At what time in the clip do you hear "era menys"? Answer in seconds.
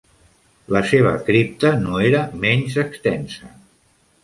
2.07-2.81